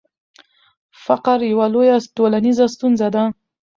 [1.05, 3.23] فقر یوه لویه ټولنیزه ستونزه ده.